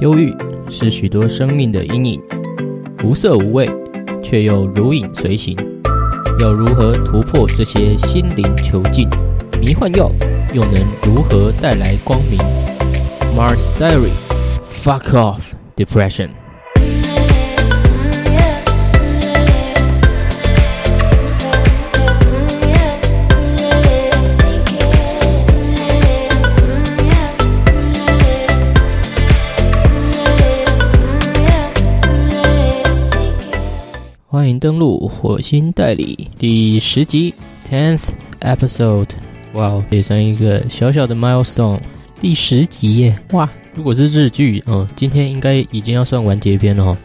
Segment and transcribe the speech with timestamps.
[0.00, 0.34] 忧郁
[0.70, 2.22] 是许多生命的阴影，
[3.04, 3.70] 无色无味，
[4.22, 5.54] 却又如影随形。
[6.40, 9.06] 要如何突破这些心灵囚禁？
[9.60, 10.10] 迷幻药
[10.54, 10.72] 又能
[11.04, 12.38] 如何带来光明
[13.36, 15.40] ？Mars Diary，Fuck off
[15.76, 16.30] depression。
[34.40, 38.04] 欢迎登录火星代理第十集 tenth
[38.40, 39.10] episode。
[39.52, 41.78] 哇，也算一个小小的 milestone。
[42.22, 43.18] 第十集耶！
[43.32, 46.96] 哇，如果是日剧，嗯，今天应该已经要算完结篇了哦。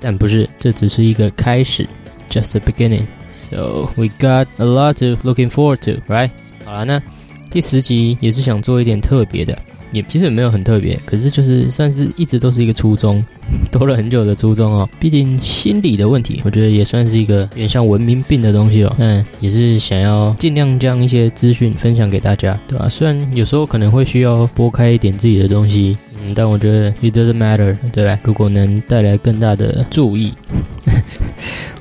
[0.00, 1.86] 但不是，这只是一个开始
[2.30, 3.04] ，just the beginning。
[3.50, 6.30] So we got a lot to looking forward to, right？
[6.64, 7.02] 好了，那
[7.50, 9.52] 第十集也是想做一点特别的。
[9.92, 13.24] 也其实也没有很特别，可是就是算是一直都是一个初衷，
[13.72, 14.88] 拖了很久的初衷哦。
[14.98, 18.94] 毕竟心理的问题，我觉得也算是一个有点像文明病的东西了。
[18.98, 22.88] 嗯，也是想要尽量将一些资讯分享给大家，对吧？
[22.88, 28.18] 虽然有时候可能会需要拨开一点自己的东西，嗯，但我觉得 it doesn't matter，对吧？
[28.24, 30.32] 如果能带来更大的注意，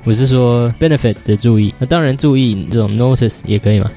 [0.04, 3.92] 我是说 benefit 的注意，那当然注意这种 notice 也可以嘛。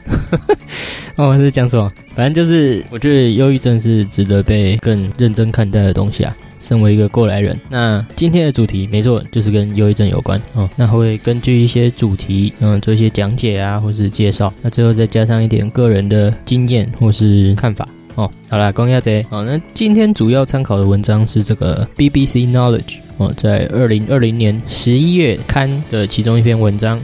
[1.16, 1.90] 哦，是讲什么？
[2.14, 6.34] 反正就是，我觉得忧郁症是值得被更认真看待的东西啊。
[6.60, 10.70] 身为一个过来人，那今天的主题没错，就是跟忧郁症有关哦。
[10.76, 14.52] 那会根据一些主题，嗯，做一些讲解啊，或是介绍。
[14.62, 17.84] 那最后再加上一点个人的经验或是看法
[18.14, 18.30] 哦。
[18.48, 27.00] 好啦，公鸭仔，好，那今天主要参考的文章是这个 BBC Knowledge 哦，在二零二零年十一月刊的其中一篇文章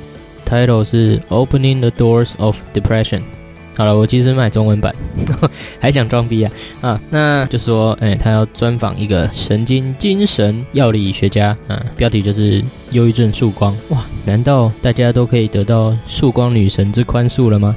[0.47, 3.23] ，title 是 Opening the Doors of Depression。
[3.77, 4.93] 好了，我其实买中文版，
[5.79, 7.01] 还想装逼啊啊！
[7.11, 14.05] 那就说，哎，他要专访一个神经精神药理学家啊，标题就是忧郁症曙光哇！
[14.27, 17.77] 难道大家都可以得到曙光女神之宽恕了吗？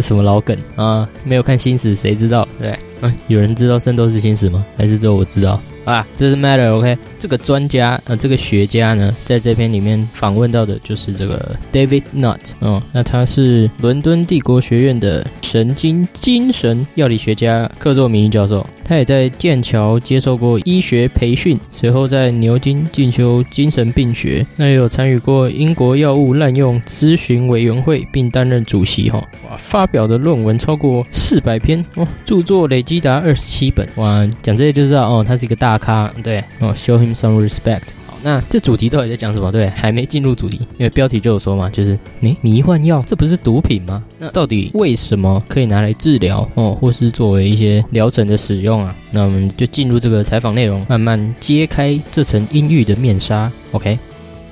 [0.00, 1.08] 是什么老梗啊？
[1.24, 2.46] 没有看《星矢》，谁知道？
[2.58, 4.64] 对，嗯，有人知道《圣斗士星矢》吗？
[4.76, 5.60] 还是只有我知道？
[5.84, 6.96] 啊，这是 matter，OK？
[7.18, 18.66] 这个专家，呃，这个学家呢，在这篇里面访问到的就是这个 David Nutt，哦，那他是伦敦帝国学院的神经精神药理学家，客座名誉教授。
[18.88, 24.46] 他也在剑桥接受过医学培训，随后在牛津进修精神病学。
[24.56, 29.10] 那也有参与过英国药物滥用咨询委员会，并担任主席。
[29.10, 29.18] 哈，
[29.48, 33.86] 哇，发表的论文超过四百篇哦，著作累积达二十七本。
[33.96, 36.10] 哇，讲这些就知道哦，他是一个大咖。
[36.22, 37.82] 对哦，show him some respect。
[38.22, 39.52] 那这主题到底在讲什么？
[39.52, 44.02] 对，还没进入主题，因为标题就有说嘛，就是迷迷幻药，这不是毒品吗？
[44.18, 48.94] 那到底为什么可以拿来治疗哦，或是作为一些疗程的使用啊？
[49.10, 53.50] 那我们就进入这个采访内容，慢慢揭开这层阴郁的面纱。
[53.72, 53.98] OK，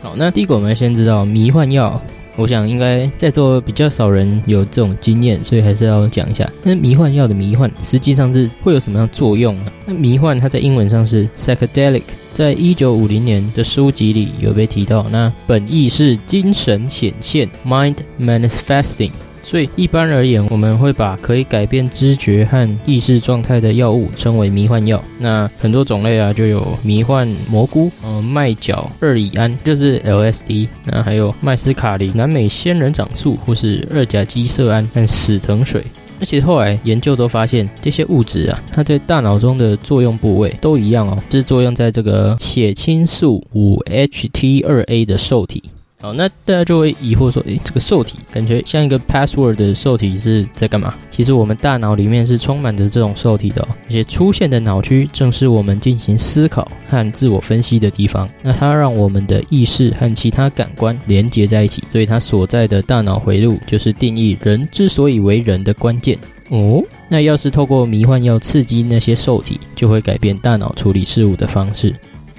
[0.02, 2.00] 好，那第一个我们先知道迷幻药。
[2.36, 6.48] 我想应该在座比较少人有这种经验，所以还是要讲一下。
[6.62, 9.72] 那迷幻药的迷幻实际上是会有什么样作用呢？
[9.86, 12.02] 那迷幻它在英文上是 psychedelic，
[12.34, 15.06] 在一九五零年的书籍里有被提到。
[15.10, 19.10] 那本意是精神显现 （mind manifesting）。
[19.48, 25.00] 所以一般而言，我们会把可以改变知觉和意识状态的药物称为迷幻药。
[25.20, 30.66] 那很多种类啊，就有迷幻蘑菇、呃麦角二乙胺，就是 LSD。
[30.84, 35.84] 那还有麦斯卡林、南美仙人掌素，或是二甲基色胺和死藤水。
[36.18, 45.62] 而且后来研究都发现，这些物质啊，它在大脑中的作用部位都一样哦，是作用在这个血清素五 HT 二 A 的受体。
[45.98, 58.28] 好，那大家就会疑惑说：“诶，这个受体感觉像一个 password 的受体是在干嘛？”其实我们大脑里面是充满着这种受体的，而且出现的脑区正是我们进行思考和自我分析的地方。
[58.42, 66.18] 那它让我们的意识和其他感官连接在一起，所以它所在的大脑回路就是定义人之所以为人的关键
[66.50, 66.84] 哦。
[67.08, 71.94] 那要是透过迷幻药刺激那些受体，就会改变大脑处理事物的方式。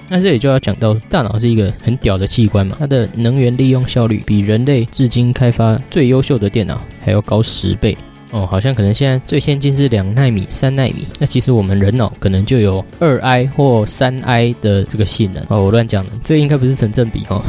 [0.10, 7.98] 那这里就要讲到，大脑是一个很屌的器官嘛，它的能源利用效率比人类至今开发最优秀的电脑还要高十倍
[8.32, 8.46] 哦。
[8.46, 15.62] 好像可能现在最先进是两纳米、三纳米，那其实我们人脑可能就有二 i 或三 i 的这个性能哦。
[15.62, 17.44] 我乱讲的，这应该不是成正比哦。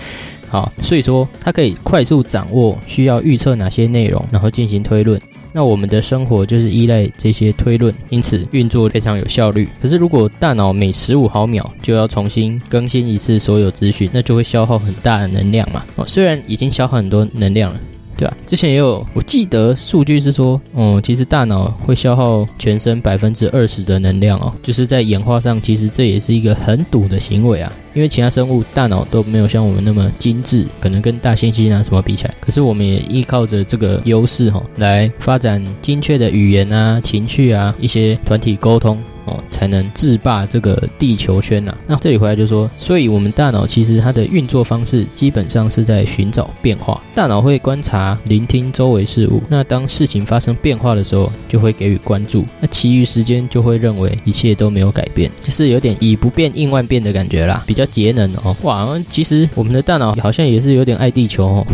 [0.50, 5.18] 好，所以说它可以快速掌握需要预测哪些内容，然后进行推论。
[5.52, 9.68] 那我们的生活就是依赖这些推论，因此运作非常有效率。
[9.80, 15.84] 可是如果大脑每十五毫秒就要重新更新一次所有资讯，那就会消耗很大的能量嘛。
[15.96, 17.80] 哦，虽然已经消耗很多能量了。
[18.14, 18.36] 对吧？
[18.46, 27.72] 之前也有，我记得数据是说，嗯，其实大脑会消耗全身百分之二十的能量哦，就是在演化上，其实这也是一个很赌的行为啊。
[27.94, 38.98] 因为其他生物大脑都没有像我们那么精致，可能跟大猩猩啊什么比起来，可是我们也依靠着这个优势哈，来发展精确的语言啊、情绪啊、一些团体沟通。
[39.24, 41.72] 哦，才能制霸这个地球圈呐。
[41.86, 47.00] 那这里回来就说，所以我们大脑其实它的运作方式基本上是在寻找变化。
[47.14, 49.40] 大脑会观察、聆听周围事物。
[49.48, 52.44] 那当事情发生变化的时候，就会给予关注。
[52.60, 58.56] 那其余时间就会认为一切都没有改变，就是有点以不变应万变的感觉啦，比较节能哦。
[58.62, 61.66] 哇，其实我们的大脑好像也是有点爱地球哦。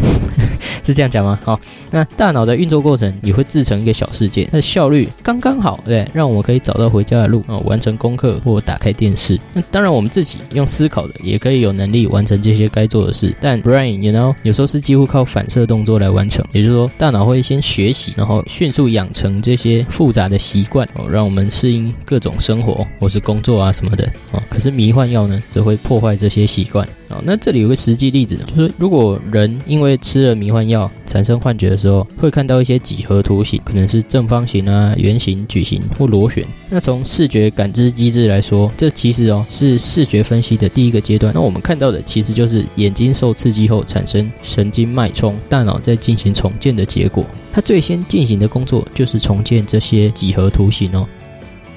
[0.85, 1.39] 是这样讲吗？
[1.45, 1.61] 好，
[1.91, 9.39] 那大脑的运作过程也会制成一个小世界，它的效率刚刚好，对，让我们可以找到回家的路啊，完成功课或打开电视。
[9.53, 13.37] 那当然，我们自己用思考的也可以有能力完成这些该做的事。
[13.39, 24.41] 但 brain，you know，有时候是几乎靠反射动作来完成，也就是说，大脑会先学习，然后迅速养成这些复杂的习惯哦，让我们适应各种生活或是工作啊什么的哦。
[24.49, 26.87] 可是迷幻药呢，则会破破坏这些习惯。
[27.09, 36.47] 啊，那这里有个实际例子，就是如果人因为吃了迷幻药产生幻觉的时候，会看到一些几何图形，可能是正方形啊、圆形、矩形或螺旋。
[36.71, 41.33] 那从视觉感知机制来说，这其实哦是视觉分析的第一个阶段。
[41.35, 47.25] 那我们看到的其实就是眼睛受刺激后产生神经脉冲，大脑在进行重建的结果。
[47.53, 51.09] 它最先进行的工作就是重建这些几何图形哦。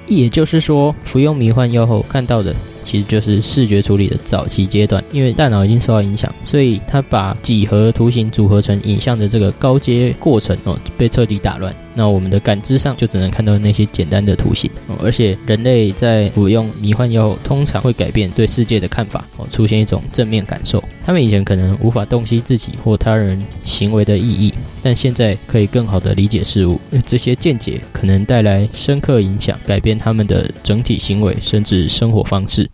[0.07, 2.53] 也就是说，服用迷幻药后看到的。
[2.86, 11.74] 其实就是视觉处理的早期阶段，因为大脑已经受到影响，所以它把几何图形组合成影像的这个高阶过程哦，被彻底打乱。
[11.94, 14.70] 那我们的感知上就只能看到那些简单的图形，
[15.04, 20.84] 而且人类在服用迷幻药，通常会改变对世界的看法哦，出现一种正面感受。
[21.04, 26.80] 他们以前可能无法洞悉自己或他人行为的意义，但现在可以更好的理解事物。
[27.06, 32.70] 这些见解可能带来深刻影响，改变他们的整体行为甚至生活方式。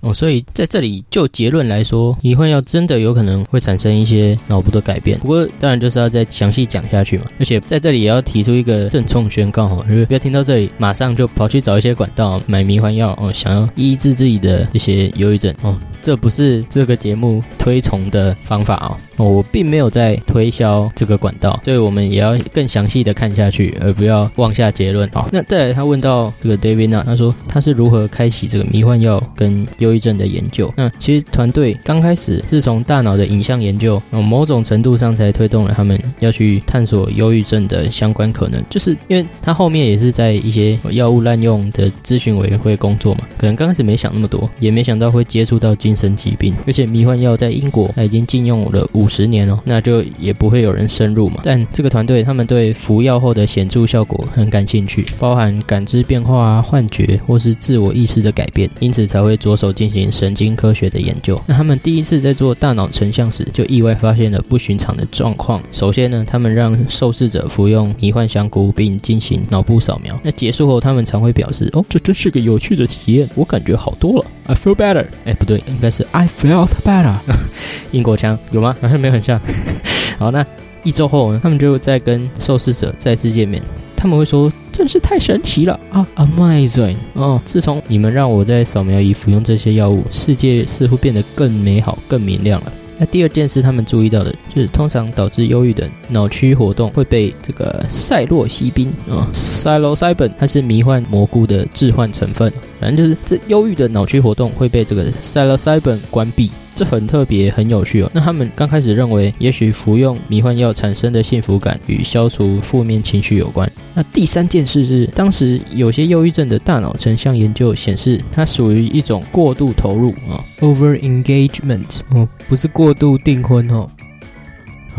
[0.00, 5.18] 哦，所以在这里就结论来说，迷幻药真的有可能会产生一些脑部的改变。
[5.18, 7.24] 不过当然就是要再详细讲下去嘛。
[7.38, 18.96] 而且在这里也要提出一个郑重宣告哈，就是不要听到这里马上就跑去找一些管道买迷幻药哦，想要医治自己的这些忧郁症哦，这不是这个节目推崇的方法哦。
[19.22, 25.06] 我并没有在推销这个管道，所以我们也要更详细的看下去，而不要妄下结论。
[25.12, 38.62] 好，那再来他问到这个 David 啊，他说他是如何开启这个迷幻药跟忧忧郁症的研究，那其实团队刚开始是从大脑的影像研究，某种程度上才推动了他们要去探索忧郁症的相关可能。
[38.70, 46.54] 就是因为他后面也是在一些药物滥用的咨询委员会工作嘛，可能刚开始没想那么多，也没想到会接触到精神疾病。
[46.68, 51.40] 而且迷幻药在英国它已经禁用了五十年了，那就也不会有人深入嘛。
[51.42, 59.72] 但这个团队他们对服药后的显著效果很感兴趣，包含感知变化啊、幻觉或是自我意识的改变，因此才会着手。
[59.80, 61.40] 进行神经科学的研究。
[61.46, 65.62] 那他们第一次在做大脑成像时，就意外发现了不寻常的状况。
[65.72, 70.20] 首先呢，他们让受试者服用迷幻香菇，并进行脑部扫描。
[70.22, 75.06] 那结束后，他们常会表示：“哦，这真是个有趣的体验，我感觉好多了。” I feel better。
[75.24, 77.14] 哎，不对，应该是 I felt better。
[77.90, 78.76] 英国腔有吗？
[78.82, 79.40] 好像没有很像。
[80.18, 80.44] 好，那
[80.82, 83.62] 一周后，他们就再跟受试者再次见面。
[83.96, 86.96] 他们会说：“真是太神奇了啊，amazing！
[87.14, 92.72] 哦，自从你们让我在扫描仪服用这些药物，世界似乎变得更美好、更明亮了。”
[93.02, 102.52] 那第二件事，他们注意到的就是，通常导致忧郁的脑区活动会被这个赛洛西宾啊 p s y b i n 它是迷幻蘑菇的致幻成分。
[102.78, 106.50] 反正就是这忧郁的脑区活动会被这个 y b i n 关闭。
[106.80, 108.10] 这很特别，很有趣哦。
[108.14, 113.70] 那他们刚开始认为，也许服用迷幻药产生的幸福感与消除负面情绪有关。
[113.92, 123.86] 那第三件事是，当时有些忧郁症的大脑成像研究显示，它属于一种过度投入啊，over engagement 哦，不是过度订婚哦。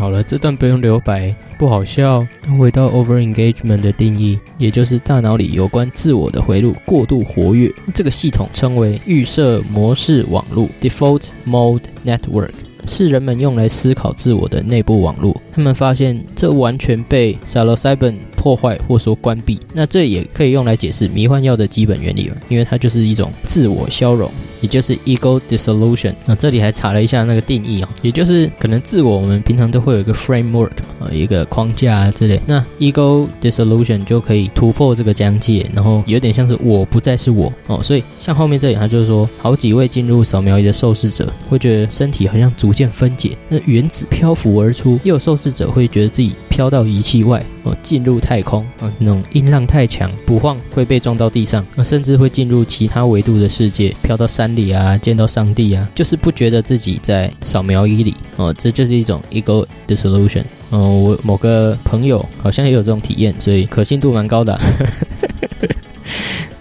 [0.02, 2.26] 好了，这段不用留白，不好笑。
[2.58, 7.72] 回到 over engagement 的定义，也就是大脑里有关自我的回路过度活跃。
[7.94, 12.50] 这个系统称为预设模式网络 （default mode network），
[12.88, 15.40] 是人们用来思考自我的内部网络。
[15.52, 19.60] 他们发现这完全被 psilocybin 破坏或说关闭。
[19.72, 24.28] 那这也可以用来解释迷幻药的基本原理了，因为它就是一种自我消融。
[24.62, 26.34] 也就是 ego dissolution 啊。
[26.34, 32.40] 这里还查了一下那个定义哦，也就是可能自我我们平常都会有一个 framework 啊，一个框架啊之类。
[32.46, 37.82] 那 ego dissolution 就可以突破这个疆界，然后有点像是我不再是我哦。
[37.82, 60.44] 所以像后面这里，他就是说，好几位进入扫描仪的受试者会觉得身体好像逐渐分解，那原子漂浮而出；也有受试者会觉得自己飘到仪器外哦，进入太空啊，那种音浪太强，不晃会被撞到地上，那甚至会进入其他维度的世界，飘到山里啊，见到上帝啊，就是不觉得自己在扫描仪里哦，这就是一种 ego dissolution。
[60.70, 64.58] 哦，我某个朋友好像也有这种体验，所以可信度蛮高的。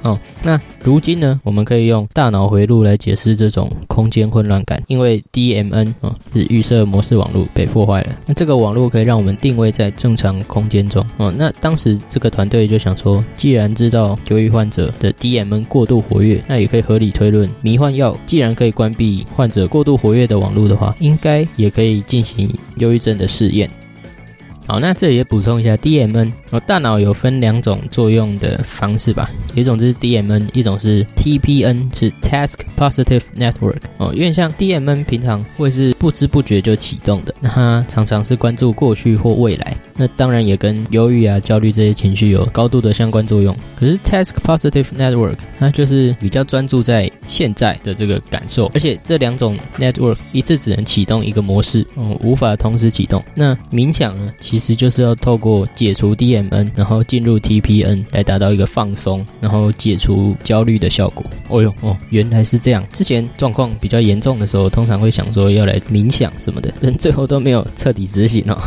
[0.03, 8.09] 哦，那如今呢，我们可以用大脑回路来解释这种空间混乱感，因为 DMN 哦是预设模式网络被破坏了。
[8.25, 11.31] 那这个网络可以让我们定位在正常空间中哦。
[11.37, 23.69] 那当时这个团队就想说，既然知道忧郁患者的 DMN 过度活跃，那也可以合理推论，迷幻药既然可以关闭患者过度活跃的网络的话，应该也可以进行忧郁症的试验。
[24.71, 43.55] 好，那这里也补充一下，DMN 哦，大脑有分两种作用的方式吧，一种是 DMN，一种是 TPN，是 Task Positive Network 哦，有点像 DMN 平常会是不知不觉就启动的，那它常常是关注过去或未来，那当然也跟忧郁啊、焦虑这些情绪有高度的相关作用。
[43.75, 53.23] 可是 Task Positive Network 它就是比较专注在现在的这个感受，而且这两种 network 一次只能启动一个模式嗯，无法同时启动。
[53.35, 54.33] 那冥想呢？
[54.39, 61.23] 其实就是要透过解除 DMN，然后进入 TPN 来达到一个放松，然后解除焦虑的效果。
[61.49, 62.83] 哦哟哦，原来是这样。
[62.91, 68.57] 之前状况比较严重的时候，通常会想说要来冥想什么的，但最后都没有彻底执行哦。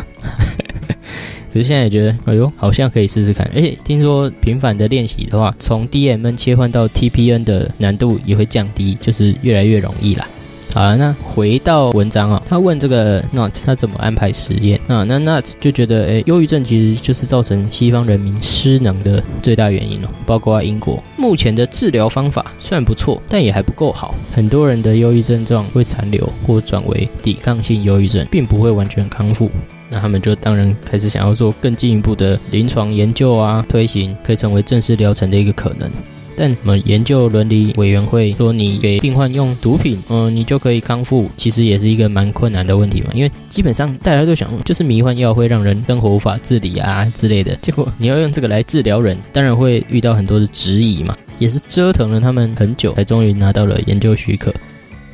[1.54, 3.48] 可是现在也觉得，哎呦，好像可以试试看。
[3.54, 10.26] 而且听说频繁的练习的话，从 DMN 切换到 TPN 的难度也会降低，就是越来越容易啦。
[10.72, 15.04] 好了，那回到文章啊，他问这个 Not 他怎么安排实验啊？
[15.04, 20.08] 那 Not 就觉得，诶，忧郁症其实就是造成西方人民失能的最大原因哦。
[20.26, 24.16] 包括英国目前的治疗方法虽然不错，但也还不够好。
[24.32, 29.48] 很多人的忧郁症状会残留或转为抵抗性忧郁症，并不会完全康复。
[29.90, 35.90] 那他们就当然开始想要做更进一步的临床研究啊，推行可以成为正式疗程的一个可能。
[36.36, 43.10] 但我们研究伦理委员会说，你给病患用毒品，嗯，你就可以康复，其实也是一个蛮困难的问题嘛。
[43.14, 47.54] 因为基本上大家都想，就是迷幻药会让人生活无法自理啊之类的。
[47.62, 54.52] 结果你要用这个来治疗人，当然会遇到很多的质疑嘛，也是折腾了他们很久，才终于拿到了研究许可。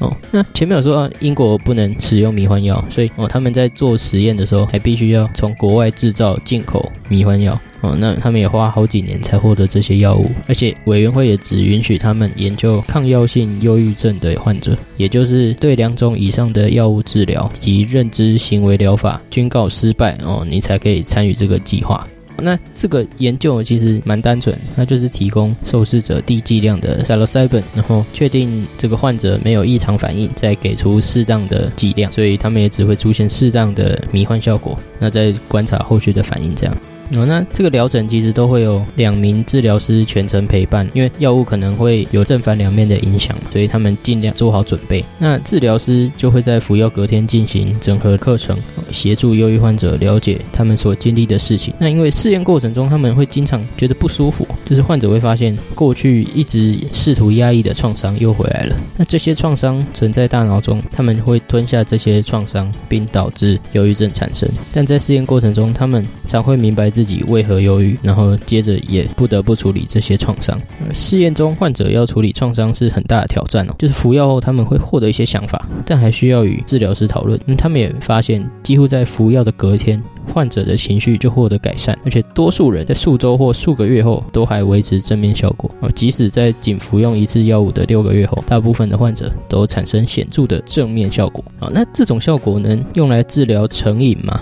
[0.00, 7.58] 哦，那前面有说英国不能使用迷幻药，所以哦他们在做实验的时候，还必须要从国外制造进口迷幻药。
[7.82, 22.06] 哦，那他们也花好几年才获得这些药物，而且委员会也只允许他们研究抗药性忧郁症的患者，也就是对两种以上的药物治疗及认知行为疗法均告失败哦，你才可以参与这个计划。
[22.42, 34.78] 那这个研究其实蛮单纯，它就是提供受试者低剂量的 psilocybin，然后确定这个患者没有异常反应，再给出适当的剂量，所以他们也只会出现适当的迷幻效果。
[34.98, 36.76] 那再观察后续的反应，这样。
[37.16, 45.04] 哦，那这个疗程其实都会有两名治疗师全程陪伴，因为药物可能会有正反两面的影响，所以他们尽量做好准备。
[45.18, 48.56] 那治疗师就会在服药隔天进行整合课程，
[48.92, 51.74] 协助忧郁患者了解他们所经历的事情。
[51.80, 58.76] 那因为试验过程中他们会经常觉得不舒服，就是患者会发现过去一直试图压抑的创伤又回来了。
[58.96, 64.48] 那这些创伤存在大脑中，他们会吞下这些创伤，并导致忧郁症产生。
[64.72, 66.88] 但在试验过程中，他们常会明白。
[67.00, 70.60] 自己为何忧郁，然后接着也不得不处理这些创伤。
[70.92, 73.74] 试验中，患者要处理创伤是很大的挑战哦。
[73.78, 77.40] 就是服药后，他们会获得一些想法，但还需要与治疗师讨论。
[77.56, 79.98] 他们也发现，几乎在服药的隔天，
[80.30, 85.90] 患者的情绪就获得改善，而且多数人在数周或数个月后都还维持正面效果哦。
[85.94, 91.70] 即使在仅服用一次药物的六个月后，大部分的患者都产生显著的正面效果啊。
[91.72, 94.38] 那这种效果能用来治疗成瘾吗？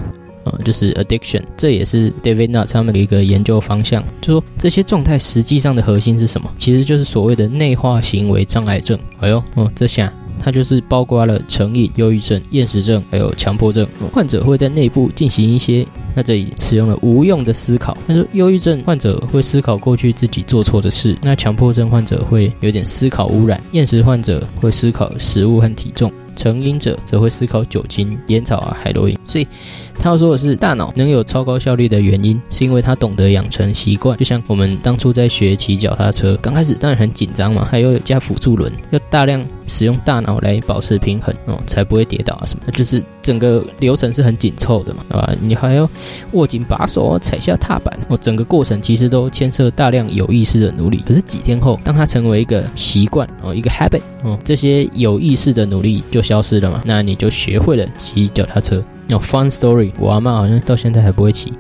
[0.65, 6.53] 就是 addiction，这也是 David Nutt 他们的一个研究方向，就说这些状态实际上的核心是什么？
[6.59, 8.99] 其实就是所谓的内化行为障碍症。
[9.21, 13.87] 哎呦，哦，这下它就是包括了成瘾、忧郁症、厌食症，还有强迫症。
[14.13, 17.97] 患者会在内部进行一些，那这里使用了无用的思考。
[18.07, 26.13] 他说，忧郁症患者会思考过去自己做错的事，那强迫症患者会有点思考污染，厌食患者会思考食物和体重。
[26.37, 29.49] 成瘾者则会思考酒精、烟草啊、海洛因，所以
[30.01, 34.17] 他要说的是，大脑能有超高效率的原因，是因为他懂得养成习惯。
[34.17, 42.65] 就像我们当初在学骑脚踏车，刚开始当然很紧张嘛，还要加辅助轮，要大量使用大脑来保持平衡哦，才不会跌倒啊什么。
[42.73, 45.89] 就是整个流程是很紧凑的嘛，啊，你还要
[46.33, 51.03] 握紧把手，踩下踏板，哦，整个过程其实都牵涉大量有意识的努力。
[51.07, 58.83] 可是几天后，当它成为一个习惯哦，一个 habit 哦，这些有意识的努力就消失了嘛，那你就学会了骑脚踏车。
[59.09, 61.53] 有 fun story，我阿妈好像到现在还不会骑，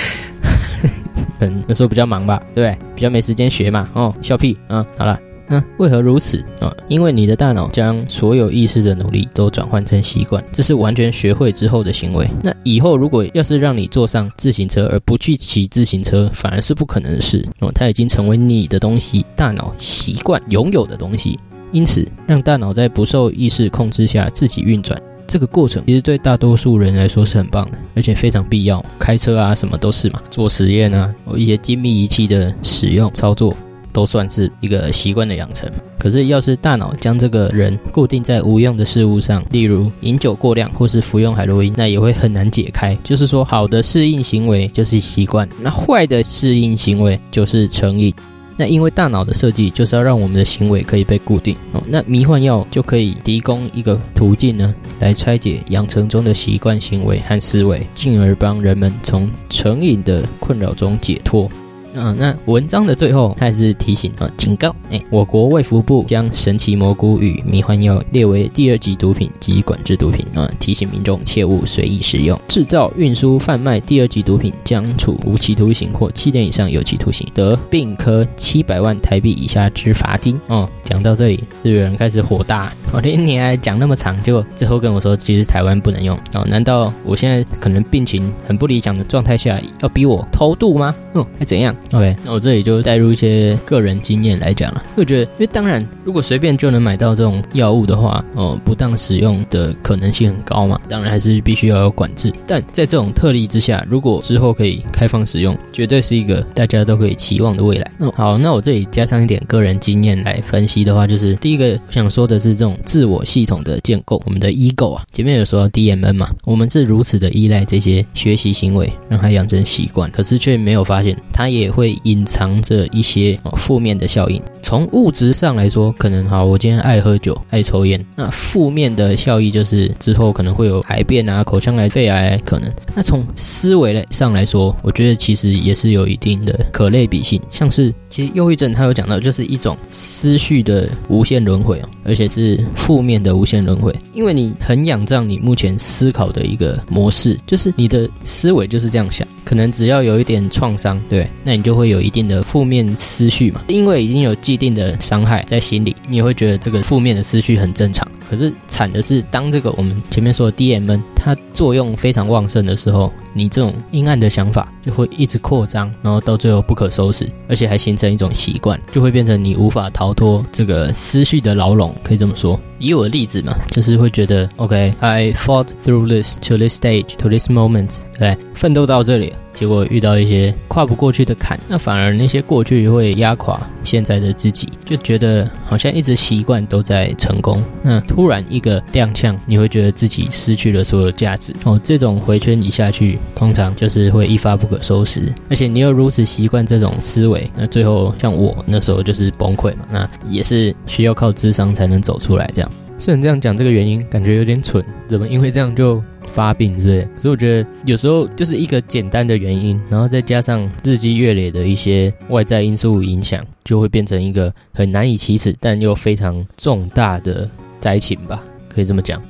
[1.40, 2.78] 嗯，那时候比较忙吧，对不对？
[2.94, 4.86] 比较没时间学嘛，哦，笑屁啊！
[4.98, 6.70] 好了，那为何如此啊？
[6.86, 12.28] 因为你的大脑将所有意识的努力都转换成习惯，这是完全学会之后的行为。
[12.42, 17.72] 那以后如果要是让你坐上自行车而不去骑自行车，反而是不可能的事哦。
[17.74, 21.38] 它已经成为你的东西，大脑习惯拥有的东西，
[21.72, 25.00] 因此让大脑在不受意识控制下自己运转。
[25.30, 28.84] 这个过程其实对大多数人来说是很棒的，而且非常必要。
[28.98, 30.20] 开车啊，什么都是嘛。
[30.28, 33.56] 做实验啊，一些精密仪器的使用操作，
[33.92, 35.70] 都算是一个习惯的养成。
[36.00, 42.96] 可是，要是大脑将这个人固定在无用的事物上，例如饮酒过量或是服用海洛因，那也会很难解开。
[43.04, 48.12] 就是说，好的适应行为就是习惯，那坏的适应行为就是成瘾。
[48.60, 51.56] 那因为大脑的设计就是要让我们的行为可以被固定，
[51.88, 61.50] 那迷幻药就可以提供一个途径呢，来拆解养成中的习惯行为和思维，进而帮人们从成瘾的困扰中解脱。
[61.94, 72.38] 嗯，那文章的最后他还是提醒啊，警告，哎，我国卫福部将神奇蘑菇与迷幻药列为第二级毒品及管制毒品啊，提醒民众切勿随意使用。
[72.46, 80.40] 制造、运输、贩卖第二级毒品将处无期徒刑或七年以上有期徒刑，得并科七百万台币以下之罚金。
[80.46, 86.18] 哦，讲到这里，日本人开始火大，我连你还讲那么长，结果最后跟我说，其实台湾不能用。
[86.34, 90.94] 哦，难道我现在可能病情很不理想的状态下，要逼我偷渡吗？
[91.14, 94.82] 嗯，还怎样？OK，那我这里就带入一些个人经验来讲了。
[94.96, 100.80] 我觉得，因为当然，如果随便就能买到这种药物的话，哦，不当使用的可能性很高嘛。
[100.88, 102.32] 当然还是必须要有管制。
[102.46, 107.90] 但在这种特例之下，如果之后可以开放使用，绝对是一个大家都可以期望的未来。
[107.98, 121.90] 那好，那我这里加上一点个人经验来分析的话，就是第一个想说的是这种自我系统的建构，我们的 ego 啊，前面有说 DMN 嘛，我们是如此的依赖这些学习行为，让它养成习惯，可是却没有发现它也会。
[122.04, 124.40] 隐藏着一些负面的效应。
[124.62, 132.72] 从物质上来说，可能好，我今天爱喝酒、爱抽烟，那负面的效益就是之后可能会有癌变啊、口腔癌、肺癌可能。
[133.00, 137.40] 那从思维上来说，我觉得其实也是有一定的可类比性。
[137.50, 149.26] 像是其实忧郁症，它有讲到，就是一种思绪的无限轮回哦，而且是负面的无限轮回， 因为你很仰仗你目前思考的一个模式，就是你的思维就是这样想。
[149.46, 158.06] 可能只要有一点创伤，对，那你就会有一定的负面思绪嘛，因为已经有既定的伤害在心里，你会觉得这个负面的思绪很正常。
[158.28, 172.58] 可是惨的是，当这个我们前面说的 D M N 它作用非常旺盛的时候，候你这种阴暗的想法就会一直扩张，然后到最后不可收拾，而且还形成一种习惯，就会变成你无法逃脱这个思绪的牢笼，可以这么说。
[172.78, 191.54] 以我的例子嘛，就是会觉得，OK，I fought through this to this stage to this moment，对，奋斗到这里，结果遇到一些跨不过去的坎，那反而那些过去会压垮现在的自己，就觉得好像一直习惯都在成功，那突然一个踉跄，你会觉得自己失去了所有价值。
[191.64, 202.70] 哦，这种回圈一下去，通常就是会一发不可收拾，而且你又如此习惯这种思维，那最后像我那时候就是崩溃嘛，那也是需要靠智商才能走出来这样。
[203.00, 206.02] 虽然这样讲，这个原因感觉有点蠢，怎么因为这样就
[206.34, 207.08] 发病之类？
[207.18, 217.48] 所以我觉得有时候就是一个简单的原因，然后再加上日积月累的一些外在因素影响，就会变成一个很难以启齿但又非常重大的
[217.80, 219.20] 灾情吧，可以这么讲。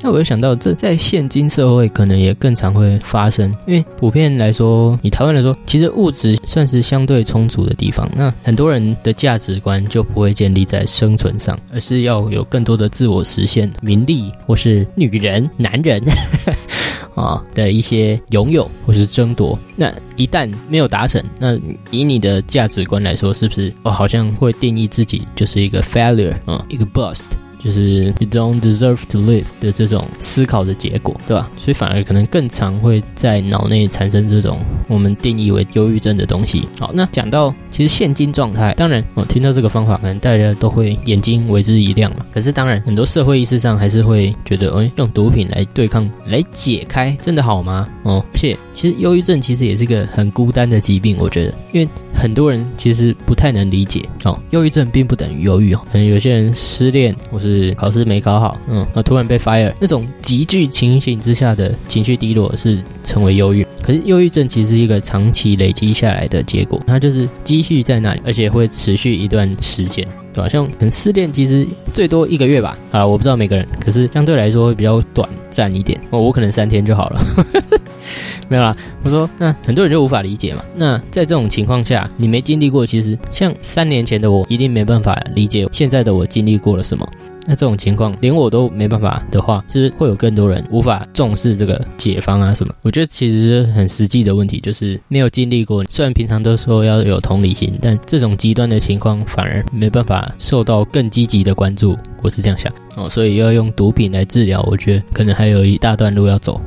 [0.00, 8.08] 那我又想到，这在现今社会可能也更常会发生，因为普遍来说，以台湾来说，其实物质算是相对充足的地方。
[8.14, 16.02] 那很多人的价值观就不会建立在生存上，而是要有更多的自我实现、名利或是女人、男人
[17.16, 19.58] 啊的一些拥有或是争夺。
[19.74, 21.58] 那一旦没有达成，那
[21.90, 27.30] 以你的价值观来说，是不是哦好像会定义自己就是一个 failure 啊，一个 bust？
[27.62, 31.50] 就是 you don't deserve to live 的这种思考的结果，对吧？
[31.58, 36.68] 所以反而可能更常会在脑内产生这种我们定义为忧郁症的东西。
[36.78, 42.24] 好，那讲到其实现今状态，当然我听到这个方法，可能大家都会眼睛为之一亮嘛。
[42.32, 47.88] 可是当然，很多社会意识上还是会觉得，哎，用毒品来对抗、来解开，真的好吗？
[48.04, 63.66] 哦，而且其实忧郁症其实也是个很孤单的疾病，我觉得，因为很多人其实不太能理解哦，忧郁症并不等于忧郁哦，可能有些人失恋或是考试没考好，嗯，那突然被 fire，那种急剧情形之下的情绪低落是成为忧郁。
[63.82, 70.48] 可是忧郁症其实是一个长期累积下来的结果，它就是积蓄在那里，而且会持续一段时间，对吧？
[70.48, 75.98] 像可能失恋其实最多一个月吧，啊，我不知道每个人，可是相对来说会比较短暂一点。
[76.10, 77.20] 哦，我可能三天就好了。
[78.48, 80.62] 没有啦，我说那很多人就无法理解嘛。
[80.76, 87.06] 那在这种情况下，你没经历过，其实像三年前的我一定没办法理解现在的我经历过了什么。
[87.48, 92.74] 那这种情况连我都没办法的话，是会有更多人无法重视这个解方啊什么？
[92.82, 95.82] 我觉得其实是很实际的问题，就是没有经历过。
[95.86, 101.96] 虽然平常都说要有同理心，但这种极端的情况反而没办法受到更积极的关注。
[102.20, 106.60] 我是这样想哦，所以要用毒品来治疗，我觉得可能还有一大段路要走。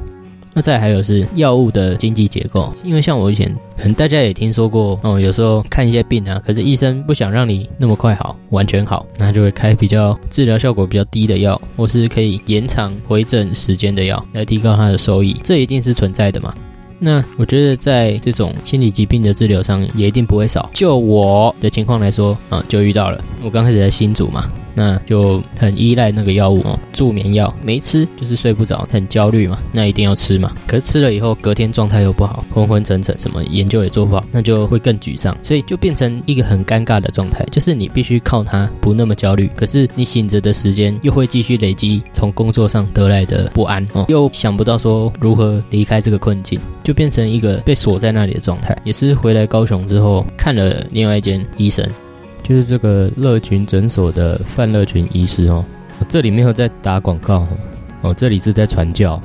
[0.54, 16.54] 那再还有是药物的经济结构，因为像我以前，可能大家也听说过哦，有时候看一些病啊，可是医生不想让你那么快好，完全好，那就会开比较治疗效果比较低的药，或是可以延长回诊时间的药，来提高它的收益，这一定是存在的嘛。
[17.04, 20.70] 那我觉得在这种心理疾病的治疗上，也一定不会少。
[20.72, 24.48] 就我的情况来说啊，就遇到了，我刚开始在新组嘛。
[24.74, 30.50] 那就很依赖那个药物哦，助眠药没吃就是睡不着，很焦虑嘛，那一定要吃嘛。
[30.66, 48.78] 可是吃了以后，隔天状态又不好，昏昏沉沉，什么研究也做不好，那就会更沮丧，所以就变成一个很尴尬的状态，就是你必须靠它不那么焦虑，可是你醒着的时间又会继续累积从工作上得来的不安哦，又想不到说如何离开这个困境，就变成一个被锁在那里的状态。
[48.84, 51.88] 也是回来高雄之后看了另外一间医生。
[52.44, 55.64] 就是这个乐群诊所的范乐群医师哦，
[56.10, 57.48] 这里没有在打广告
[58.02, 59.22] 哦，这里是在传教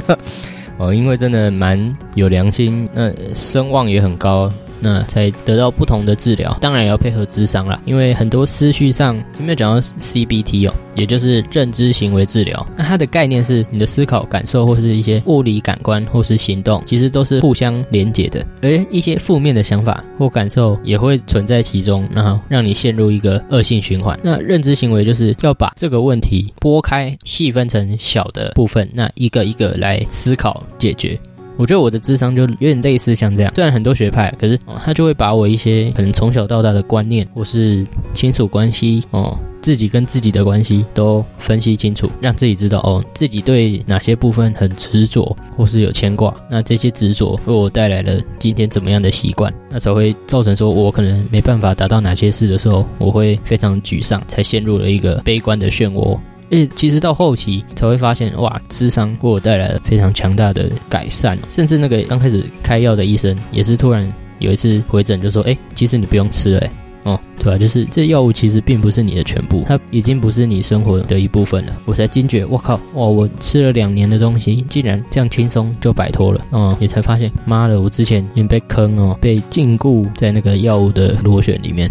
[0.76, 4.52] 哦，因为真的蛮有良心，那声望也很高。
[4.82, 12.66] 那才得到不同的治疗，当然也要配合智商啦，因为很多思绪上有没有讲到 CBT 哦，也就是认知行为治疗。
[12.76, 24.18] 那它的概念是你的思考、感受或是一些物理感官或是行动，其实都是互相连结的，而一些负面的想法或感受也会存在其中，然后让你陷入一个恶性循环。
[24.22, 31.18] 那认知行为就是要把这个问题拨开，细分成小的部分，那一个一个来思考解决。
[31.56, 56.18] 我觉得我的智商就有点类似像这样，虽然很多学派，可是他就会把我一些可能从小到大的观念，或是亲属关系哦，自己跟自己的关系都分析清楚，让自己知道哦，自己对哪些部分很执着，或是有牵挂，那这些执着为我带来了今天怎么样的习惯，那才会造成说我可能没办法达到哪些事的时候，我会非常沮丧，才陷入了一个悲观的漩涡。
[56.52, 64.06] 诶，其实到后期才会发现，哇，智商给我带来了非常强大的改善，甚至那个刚开始开药的医生也是突然
[64.38, 66.68] 有一次回诊就说，诶，其实你不用吃了，
[67.04, 67.56] 哦，对吧？
[67.56, 71.72] 就是这药物其实并不是你的全部，它已经不是你生活的一部分了。
[71.86, 81.90] 我才惊觉，我靠，哇，我吃了两年的东西，竟然这样轻松就摆脱了，哦，也才发现，妈的，我之前已经被坑哦，被禁锢在那个药物的螺旋里面。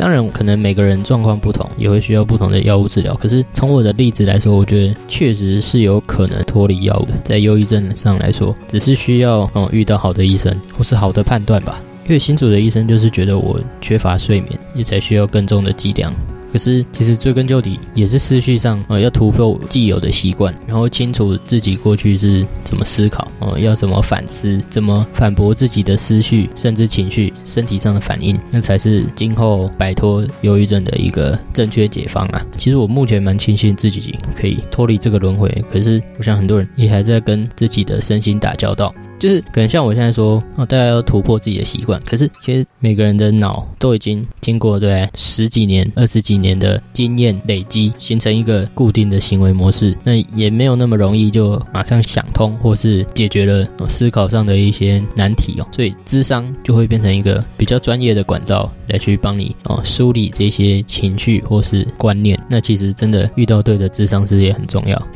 [0.00, 3.14] 当然，可能每个人状况不同，也会需要不同的药物治疗。
[3.16, 7.12] 可是从我的例子来说，我觉得确实是有可能脱离药物的。
[7.22, 11.78] 在忧郁症上来说，只是需要哦遇到好的医生或是好的判断吧。
[12.06, 16.10] 因为新主的医生就是觉得我缺乏睡眠，也才需要更重的剂量。
[16.52, 32.44] 可是，其实追根究底，也是思绪上呃要突破既有的习惯，然后清楚自己过去是怎么思考，哦，要怎么反思，怎么反驳自己的思绪，甚至情绪、身体上的反应，那才是今后摆脱忧郁症的一个正确解方啊！
[32.56, 38.94] 其实我目前蛮庆幸自己可以脱离这个轮回，可是我想很多人也还在跟自己的身心打交道。
[39.20, 42.00] 就是可能像我现在说哦，大家要突破自己的习惯。
[42.04, 49.96] 可是其实每个人的脑都已经经过对十几年、二十几年的经验累积，形成一个固定的行为模式。
[50.02, 55.68] 那也没有那么容易就马上想通，或是解决了思考上的一些难题哦。
[55.70, 62.38] 所以智商就会变成一个比较专业的管道来去帮你哦梳理这些情绪或是观念。
[62.48, 65.06] 那其实真的遇到对的智商师也很重要。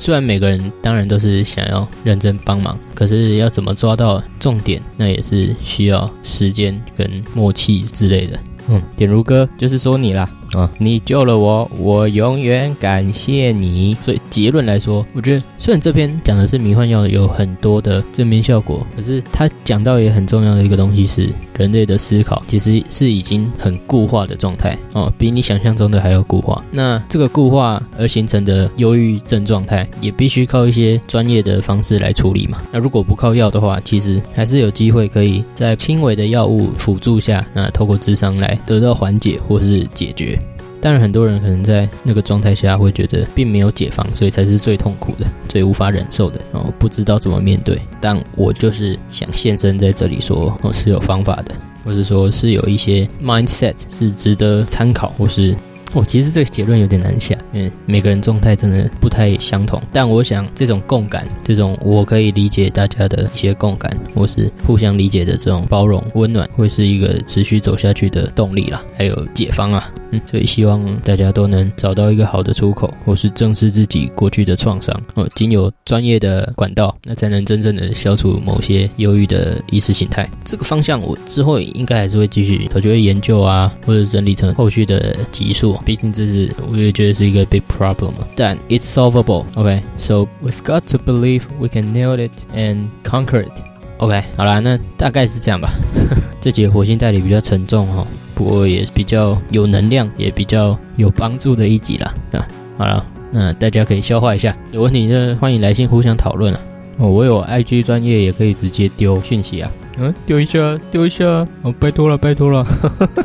[0.00, 8.40] 虽然每个人当然都是想要认真帮忙，可是要怎么抓到重点，那也是需要时间跟默契之类的。
[8.68, 10.26] 嗯，点如哥就是说你啦。
[10.52, 13.96] 啊，你救了我，我永远感谢你。
[14.02, 26.64] 所以结论来说，我觉得虽然这篇讲的是迷幻药有很多的正面效果，可是他讲到也很重要的一个东西是，人类的思考其实是已经很固化的状态哦，比你想象中的还要固化。
[26.72, 32.60] 那这个固化而形成的忧郁症状态，也必须靠一些专业的方式来处理嘛。
[32.72, 40.39] 那如果不靠药的话，其实还是有机会可以在轻微的药物辅助下，那透过智商来得到缓解或是解决。
[40.80, 47.78] 当然，很多人可能在那个状态下会觉得并没有解放，所以才是最痛苦的、最无法忍受的，然后不知道怎么面对。
[48.00, 55.54] 但我就是想现身在这里说，我是有方法的，或是说是有一些 mindset 是值得参考，或是。
[55.92, 59.82] 哦，其实这个结论有点难下，因为每个人状态真的不太相同。
[59.92, 69.90] 但我想，这种共感，这种我可以理解大家的一些共感，或是互相理解的这种包容、温暖，会是一个持续走下去的动力啦，还有解方啊。
[70.12, 75.00] 嗯，所以希望大家都能找到一个好的出口，或是正视自己过去的创伤。
[75.14, 80.28] 哦，经由专业的管道，那才能真正的消除某些忧郁的意识形态。
[80.44, 85.79] 这个方向，我之后应该还是会继续，我觉得研究啊，或者整理成后续的集数。
[85.84, 89.44] 毕竟这是我也觉得是一个 big problem，但 it's solvable。
[89.56, 93.52] OK，so we've got to believe we can nail it and conquer it。
[93.98, 95.70] OK，好啦，那大概是这样吧。
[96.40, 102.14] 这节火星代理比较沉重哦，不过也比较有能量，也比较有帮助的一集啦。
[102.32, 102.46] 啊，
[102.78, 106.60] 好了，那大家可以消化一下，有问题就欢迎来信互相讨论啊。
[106.96, 109.70] 哦，我有 IG 专业，也可以直接丢讯息啊。
[109.98, 111.26] 嗯，丢一下，丢一下，
[111.60, 112.66] 哦，拜托了，拜托了。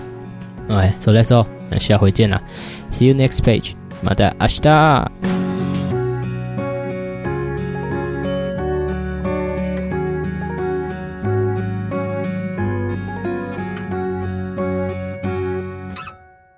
[0.68, 1.46] OK，so that's all。
[1.70, 2.42] 那下回见啦
[2.92, 3.74] ，See you next page，
[4.04, 5.55] また明日。